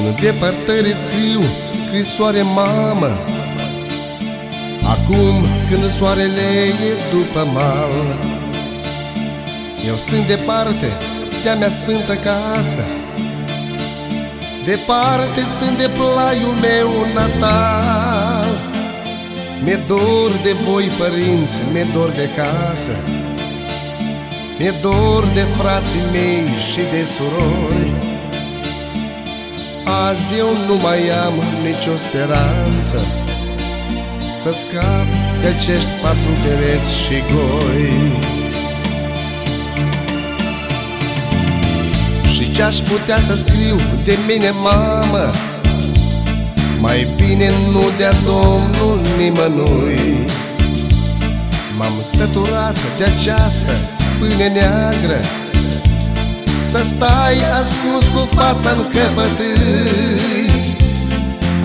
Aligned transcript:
depărtări 0.00 0.92
îți 0.92 1.02
scriu 1.02 1.42
scrisoare 1.84 2.42
mamă. 2.42 3.18
Acum 4.82 5.44
când 5.68 5.90
soarele 5.90 6.48
e 6.90 6.92
după 7.12 7.46
mal 7.52 7.92
Eu 9.86 9.96
sunt 9.96 10.26
departe 10.26 10.88
de-a 11.42 11.54
mea 11.54 11.70
sfântă 11.70 12.14
casă. 12.14 12.84
Departe 14.64 15.40
sunt 15.58 15.78
de 15.78 15.90
plaiul 15.96 16.54
meu 16.60 16.90
natal. 17.14 18.50
Mi-e 19.64 19.78
dor 19.86 20.30
de 20.42 20.52
voi, 20.64 20.84
părinți, 20.98 21.60
mi-e 21.72 21.86
dor 21.94 22.10
de 22.10 22.28
casă. 22.36 22.96
Mi-e 24.58 24.74
dor 24.80 25.24
de 25.34 25.46
frații 25.56 26.04
mei 26.12 26.46
și 26.70 26.80
de 26.92 27.06
surori 27.14 28.12
Azi 29.84 30.38
eu 30.38 30.48
nu 30.66 30.74
mai 30.74 31.08
am 31.24 31.34
nicio 31.62 31.96
speranță. 31.96 33.06
Să 34.40 34.52
scap 34.52 35.06
de 35.40 35.48
acești 35.48 35.90
patru 36.02 36.32
pereți 36.42 36.94
și 37.02 37.22
goi. 37.32 37.92
Și 42.32 42.52
ce-aș 42.52 42.76
putea 42.76 43.18
să 43.18 43.34
scriu 43.34 43.76
de 44.04 44.18
mine, 44.26 44.50
mamă? 44.50 45.30
Mai 46.80 47.08
bine 47.16 47.50
nu 47.72 47.82
dea 47.98 48.12
Domnul 48.12 49.00
nimănui. 49.16 50.26
M-am 51.78 52.02
săturat 52.16 52.76
de 52.98 53.04
această 53.04 53.72
pâine 54.18 54.48
neagră 54.48 55.20
să 56.72 56.84
stai 56.84 57.38
ascuns 57.60 58.04
cu 58.14 58.34
fața 58.36 58.70
în 58.70 58.82
căpătâi. 58.92 60.76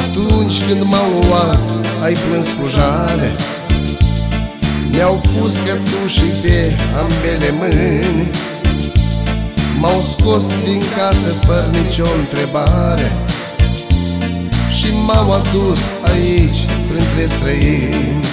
Atunci 0.00 0.62
când 0.66 0.82
m-au 0.82 1.24
luat, 1.28 1.60
ai 2.02 2.12
plâns 2.12 2.46
cu 2.46 2.66
jale. 2.68 3.30
Mi-au 4.90 5.20
pus 5.32 5.54
cătușii 5.64 6.38
pe 6.42 6.76
ambele 7.00 7.50
mâini. 7.58 8.30
M-au 9.80 10.04
scos 10.12 10.44
din 10.64 10.82
casă 10.96 11.28
fără 11.46 11.70
nicio 11.82 12.06
întrebare. 12.18 13.12
Și 14.70 14.86
m-au 15.06 15.32
adus 15.32 15.80
aici 16.12 16.60
printre 16.88 17.26
străini 17.26 18.24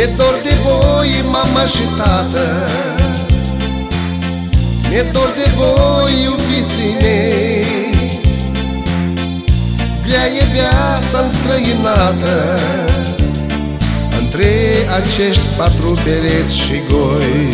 Mi-e 0.00 0.14
dor 0.16 0.40
de 0.42 0.56
voi, 0.62 1.24
mama 1.30 1.64
și 1.66 1.82
tată. 1.96 2.68
Mi-e 4.88 5.02
dor 5.12 5.34
de 5.36 5.50
voi, 5.56 6.12
iubiții 6.24 6.96
mei. 7.00 8.00
Grea 10.06 10.26
e 10.26 10.44
viața 10.52 11.18
înstrăinată 11.24 12.58
Între 14.20 14.50
acești 15.00 15.46
patru 15.56 15.98
pereți 16.04 16.56
și 16.56 16.80
goi. 16.90 17.52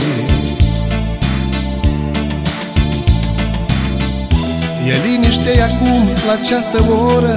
E 4.89 4.95
liniște 5.05 5.63
acum 5.63 6.09
la 6.27 6.33
această 6.43 6.91
oră. 7.15 7.37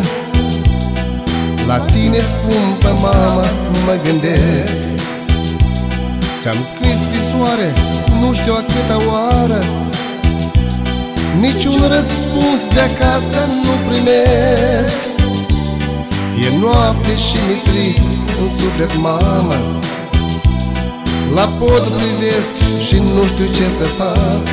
La 1.67 1.77
tine, 1.77 2.19
scumpă 2.19 2.97
mama, 3.01 3.45
mă 3.85 3.95
gândesc 4.03 4.88
Ți-am 6.41 6.63
scris 6.71 6.99
scrisoare, 7.01 7.73
nu 8.21 8.33
știu 8.33 8.53
a 8.53 8.63
câta 8.73 8.97
oară. 9.11 9.63
Niciun 11.39 11.79
răspuns 11.95 12.61
de 12.73 12.79
acasă 12.79 13.39
nu 13.63 13.73
primesc. 13.87 14.99
E 16.45 16.59
noapte 16.59 17.15
și 17.15 17.37
mi 17.47 17.71
trist 17.71 18.11
în 18.41 18.49
suflet, 18.59 18.97
mamă. 18.97 19.55
La 21.35 21.45
pod 21.59 21.83
privesc 21.97 22.53
și 22.87 22.95
nu 22.95 23.23
știu 23.23 23.47
ce 23.53 23.69
să 23.69 23.83
fac. 23.83 24.43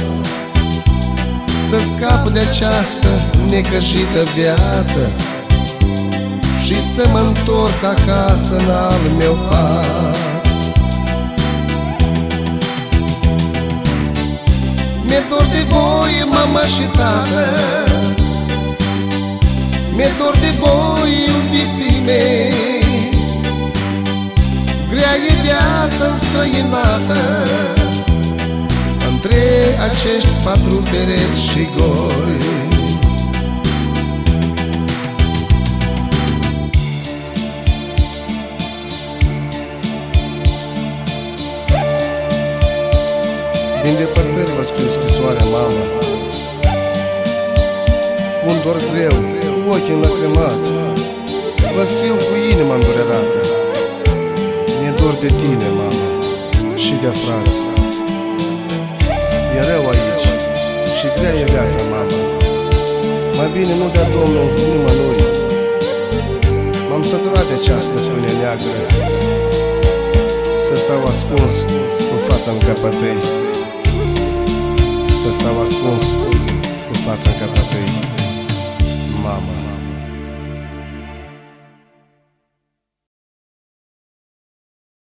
Să 1.69 1.76
scap 1.94 2.28
de 2.28 2.38
această 2.38 3.08
necăjită 3.50 4.22
viață 4.34 5.10
Și 6.64 6.75
să 6.94 7.08
mă 7.12 7.19
întorc 7.19 7.82
acasă 7.82 8.56
în 8.56 8.70
al 8.70 9.00
meu 9.19 9.38
pat 9.48 10.16
Mi-e 15.16 15.25
dor 15.28 15.47
de 15.50 15.65
voi, 15.69 16.28
mama 16.31 16.62
și 16.62 16.87
tată. 16.97 17.44
Mi-e 19.97 20.10
dor 20.19 20.37
de 20.41 20.53
voi, 20.59 21.12
iubiții 21.27 22.03
mei. 22.04 22.53
Grea 24.91 25.15
e 25.28 25.32
viața 25.43 26.06
înstrăinată 26.12 27.47
Între 29.10 29.43
acești 29.91 30.31
patru 30.44 30.82
pereți 30.91 31.41
și 31.41 31.69
goi. 31.76 32.56
Din 43.82 43.97
depărtări 43.97 44.53
vă 44.56 44.62
scriu 44.62 44.95
dor 48.66 48.82
greu, 48.93 49.16
cu 49.62 49.69
ochii 49.75 49.94
înlăcrimați. 49.97 50.69
Vă 51.75 51.82
scriu 51.93 52.16
cu 52.27 52.34
inima 52.53 52.75
îndurerată. 52.78 53.41
Mi-e 54.78 54.93
dor 55.00 55.15
de 55.25 55.31
tine, 55.41 55.69
mamă, 55.78 56.06
și 56.84 56.94
de 57.03 57.10
frați. 57.22 57.56
E 59.56 59.60
rău 59.71 59.84
aici 59.93 60.26
și 60.97 61.06
grea 61.16 61.34
e 61.43 61.44
viața, 61.55 61.81
mamă. 61.93 62.21
Mai 63.37 63.49
bine 63.55 63.72
nu 63.81 63.87
dea 63.94 64.06
Domnul 64.15 64.49
nimănui 64.69 65.21
M-am 66.88 67.03
săturat 67.10 67.47
de 67.50 67.56
această 67.60 67.97
pâine 68.06 68.32
neagră. 68.41 68.81
Să 70.66 70.75
stau 70.82 71.00
ascuns 71.12 71.55
cu 72.09 72.16
fața 72.28 72.50
în 72.55 72.60
căpătăi 72.66 73.19
să 75.21 75.28
stau 75.32 75.55
ascuns 75.65 76.05
cu 76.88 76.94
fața 77.05 77.28
în 77.31 77.37
capătăi 77.41 78.25
mama. 79.26 79.66